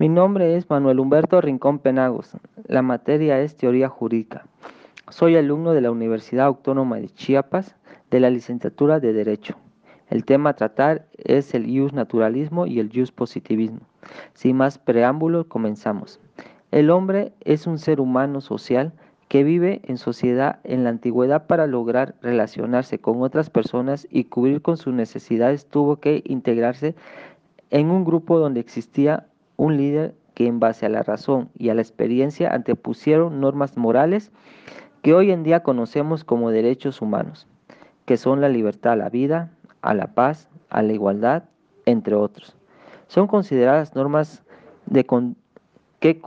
Mi 0.00 0.08
nombre 0.08 0.54
es 0.54 0.70
Manuel 0.70 1.00
Humberto 1.00 1.40
Rincón 1.40 1.80
Penagos. 1.80 2.30
La 2.68 2.82
materia 2.82 3.40
es 3.40 3.56
teoría 3.56 3.88
jurídica. 3.88 4.46
Soy 5.10 5.34
alumno 5.34 5.72
de 5.72 5.80
la 5.80 5.90
Universidad 5.90 6.46
Autónoma 6.46 6.98
de 6.98 7.08
Chiapas 7.08 7.74
de 8.08 8.20
la 8.20 8.30
licenciatura 8.30 9.00
de 9.00 9.12
Derecho. 9.12 9.56
El 10.08 10.24
tema 10.24 10.50
a 10.50 10.54
tratar 10.54 11.06
es 11.16 11.52
el 11.52 11.68
ius 11.68 11.94
naturalismo 11.94 12.64
y 12.66 12.78
el 12.78 12.96
ius 12.96 13.10
positivismo. 13.10 13.80
Sin 14.34 14.58
más 14.58 14.78
preámbulos, 14.78 15.46
comenzamos. 15.46 16.20
El 16.70 16.90
hombre 16.90 17.32
es 17.40 17.66
un 17.66 17.80
ser 17.80 18.00
humano 18.00 18.40
social 18.40 18.92
que 19.26 19.42
vive 19.42 19.80
en 19.82 19.98
sociedad 19.98 20.60
en 20.62 20.84
la 20.84 20.90
antigüedad 20.90 21.48
para 21.48 21.66
lograr 21.66 22.14
relacionarse 22.22 23.00
con 23.00 23.20
otras 23.20 23.50
personas 23.50 24.06
y 24.12 24.26
cubrir 24.26 24.62
con 24.62 24.76
sus 24.76 24.94
necesidades 24.94 25.66
tuvo 25.66 25.96
que 25.96 26.22
integrarse 26.24 26.94
en 27.70 27.90
un 27.90 28.04
grupo 28.04 28.38
donde 28.38 28.60
existía 28.60 29.27
un 29.58 29.76
líder 29.76 30.14
que 30.34 30.46
en 30.46 30.60
base 30.60 30.86
a 30.86 30.88
la 30.88 31.02
razón 31.02 31.50
y 31.58 31.68
a 31.68 31.74
la 31.74 31.82
experiencia 31.82 32.54
antepusieron 32.54 33.40
normas 33.40 33.76
morales 33.76 34.30
que 35.02 35.12
hoy 35.12 35.30
en 35.32 35.42
día 35.42 35.62
conocemos 35.62 36.24
como 36.24 36.50
derechos 36.50 37.02
humanos, 37.02 37.46
que 38.06 38.16
son 38.16 38.40
la 38.40 38.48
libertad 38.48 38.92
a 38.92 38.96
la 38.96 39.10
vida, 39.10 39.50
a 39.82 39.94
la 39.94 40.14
paz, 40.14 40.48
a 40.70 40.82
la 40.82 40.92
igualdad, 40.92 41.42
entre 41.86 42.14
otros. 42.14 42.56
Son 43.08 43.26
consideradas 43.26 43.94
normas 43.94 44.42
de 44.86 45.06
que 46.00 46.20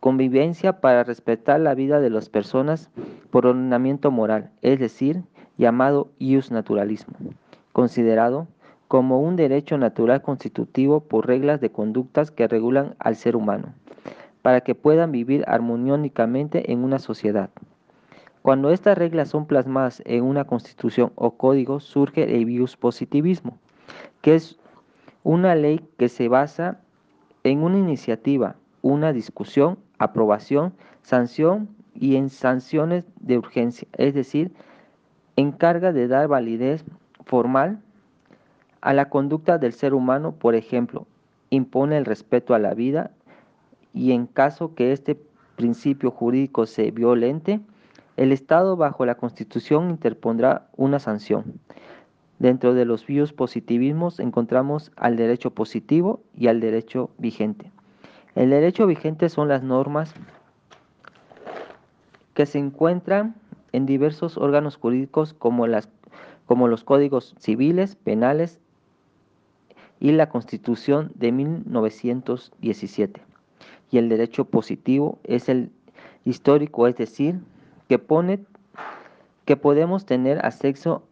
convivencia 0.00 0.80
para 0.80 1.02
respetar 1.02 1.60
la 1.60 1.74
vida 1.74 2.00
de 2.00 2.10
las 2.10 2.28
personas 2.28 2.90
por 3.30 3.46
ordenamiento 3.46 4.10
moral, 4.10 4.50
es 4.62 4.78
decir, 4.78 5.22
llamado 5.56 6.08
ius 6.18 6.50
naturalismo, 6.50 7.14
considerado 7.72 8.46
como 8.88 9.20
un 9.20 9.36
derecho 9.36 9.78
natural 9.78 10.22
constitutivo 10.22 11.00
por 11.00 11.26
reglas 11.26 11.60
de 11.60 11.70
conductas 11.70 12.30
que 12.30 12.48
regulan 12.48 12.94
al 12.98 13.16
ser 13.16 13.36
humano, 13.36 13.74
para 14.42 14.60
que 14.60 14.74
puedan 14.74 15.12
vivir 15.12 15.44
armoniosamente 15.46 16.72
en 16.72 16.84
una 16.84 16.98
sociedad. 16.98 17.50
Cuando 18.42 18.70
estas 18.70 18.98
reglas 18.98 19.30
son 19.30 19.46
plasmadas 19.46 20.02
en 20.04 20.22
una 20.22 20.44
constitución 20.44 21.12
o 21.14 21.32
código, 21.32 21.80
surge 21.80 22.36
el 22.36 22.44
bius 22.44 22.76
positivismo, 22.76 23.58
que 24.20 24.34
es 24.34 24.58
una 25.22 25.54
ley 25.54 25.80
que 25.96 26.10
se 26.10 26.28
basa 26.28 26.80
en 27.42 27.62
una 27.62 27.78
iniciativa, 27.78 28.56
una 28.82 29.14
discusión, 29.14 29.78
aprobación, 29.98 30.74
sanción 31.02 31.68
y 31.94 32.16
en 32.16 32.28
sanciones 32.28 33.04
de 33.20 33.38
urgencia, 33.38 33.88
es 33.94 34.12
decir, 34.12 34.52
encarga 35.36 35.92
de 35.92 36.06
dar 36.06 36.28
validez 36.28 36.84
formal 37.24 37.80
a 38.84 38.92
la 38.92 39.08
conducta 39.08 39.56
del 39.56 39.72
ser 39.72 39.94
humano, 39.94 40.32
por 40.32 40.54
ejemplo, 40.54 41.06
impone 41.48 41.96
el 41.96 42.04
respeto 42.04 42.54
a 42.54 42.58
la 42.58 42.74
vida 42.74 43.12
y 43.94 44.12
en 44.12 44.26
caso 44.26 44.74
que 44.74 44.92
este 44.92 45.18
principio 45.56 46.10
jurídico 46.10 46.66
se 46.66 46.90
violente, 46.90 47.60
el 48.18 48.30
Estado 48.30 48.76
bajo 48.76 49.06
la 49.06 49.14
Constitución 49.14 49.88
interpondrá 49.88 50.68
una 50.76 50.98
sanción. 50.98 51.54
Dentro 52.38 52.74
de 52.74 52.84
los 52.84 53.06
bios 53.06 53.32
positivismos 53.32 54.20
encontramos 54.20 54.92
al 54.96 55.16
derecho 55.16 55.50
positivo 55.52 56.20
y 56.36 56.48
al 56.48 56.60
derecho 56.60 57.08
vigente. 57.16 57.72
El 58.34 58.50
derecho 58.50 58.86
vigente 58.86 59.30
son 59.30 59.48
las 59.48 59.62
normas 59.62 60.12
que 62.34 62.44
se 62.44 62.58
encuentran 62.58 63.34
en 63.72 63.86
diversos 63.86 64.36
órganos 64.36 64.76
jurídicos 64.76 65.32
como, 65.32 65.66
las, 65.66 65.88
como 66.44 66.68
los 66.68 66.84
códigos 66.84 67.34
civiles, 67.38 67.96
penales 67.96 68.60
y 70.04 70.12
la 70.12 70.28
Constitución 70.28 71.10
de 71.14 71.32
1917. 71.32 73.22
Y 73.90 73.96
el 73.96 74.10
derecho 74.10 74.44
positivo 74.44 75.18
es 75.24 75.48
el 75.48 75.70
histórico, 76.26 76.86
es 76.86 76.96
decir, 76.96 77.40
que 77.88 77.98
pone 77.98 78.40
que 79.46 79.56
podemos 79.56 80.04
tener 80.04 80.44
acceso 80.44 81.04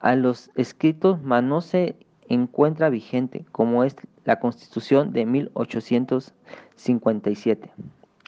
a 0.00 0.16
los 0.16 0.48
escritos, 0.54 1.22
mas 1.22 1.44
no 1.44 1.60
se 1.60 1.96
encuentra 2.30 2.88
vigente, 2.88 3.44
como 3.52 3.84
es 3.84 3.94
la 4.24 4.40
Constitución 4.40 5.12
de 5.12 5.26
1857. 5.26 7.70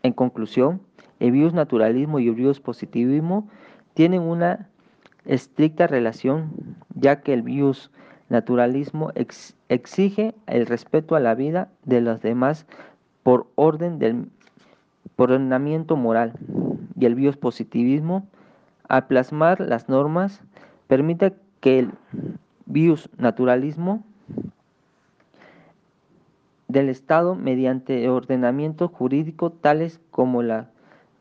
En 0.03 0.13
conclusión, 0.13 0.83
el 1.21 1.33
bios 1.33 1.55
naturalismo 1.55 2.19
y 2.19 2.29
el 2.29 2.35
bios 2.35 2.61
positivismo 2.61 3.49
tienen 3.95 4.21
una 4.21 4.69
estricta 5.25 5.87
relación, 5.87 6.53
ya 6.95 7.23
que 7.23 7.33
el 7.33 7.41
bios 7.41 7.91
naturalismo 8.33 9.13
exige 9.69 10.35
el 10.47 10.67
respeto 10.67 11.15
a 11.15 11.21
la 11.21 11.35
vida 11.35 11.69
de 11.85 12.01
los 12.01 12.21
demás 12.23 12.67
por 13.23 13.47
orden 13.55 13.99
del 13.99 14.31
ordenamiento 15.17 15.97
moral 15.97 16.33
y 16.99 17.05
el 17.07 17.15
biospositivismo 17.15 18.27
al 18.89 19.07
plasmar 19.07 19.61
las 19.61 19.89
normas 19.89 20.41
permite 20.89 21.35
que 21.61 21.79
el 21.79 21.91
bios 22.67 23.11
naturalismo 23.19 24.03
del 26.69 26.89
Estado 26.89 27.35
mediante 27.35 28.09
ordenamientos 28.09 28.91
jurídicos 28.91 29.53
tales 29.61 30.01
como 30.11 30.43
la 30.43 30.71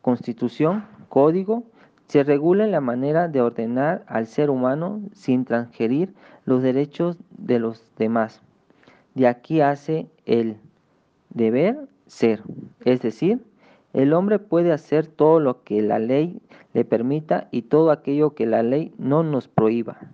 Constitución, 0.01 0.85
Código, 1.09 1.63
se 2.11 2.25
regula 2.25 2.67
la 2.67 2.81
manera 2.81 3.29
de 3.29 3.39
ordenar 3.39 4.03
al 4.05 4.27
ser 4.27 4.49
humano 4.49 4.99
sin 5.13 5.45
transgerir 5.45 6.13
los 6.43 6.61
derechos 6.61 7.15
de 7.37 7.57
los 7.57 7.87
demás. 7.97 8.41
De 9.15 9.27
aquí 9.27 9.61
hace 9.61 10.09
el 10.25 10.57
deber 11.29 11.87
ser, 12.07 12.43
es 12.83 13.01
decir, 13.01 13.39
el 13.93 14.11
hombre 14.11 14.39
puede 14.39 14.73
hacer 14.73 15.07
todo 15.07 15.39
lo 15.39 15.63
que 15.63 15.81
la 15.81 15.99
ley 15.99 16.41
le 16.73 16.83
permita 16.83 17.47
y 17.49 17.61
todo 17.61 17.91
aquello 17.91 18.35
que 18.35 18.45
la 18.45 18.61
ley 18.61 18.93
no 18.97 19.23
nos 19.23 19.47
prohíba. 19.47 20.10